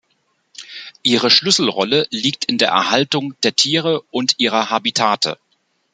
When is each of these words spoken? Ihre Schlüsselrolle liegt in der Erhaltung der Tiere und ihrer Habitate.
Ihre 1.03 1.29
Schlüsselrolle 1.29 2.07
liegt 2.09 2.45
in 2.45 2.57
der 2.57 2.69
Erhaltung 2.69 3.39
der 3.43 3.55
Tiere 3.55 4.01
und 4.09 4.33
ihrer 4.39 4.71
Habitate. 4.71 5.37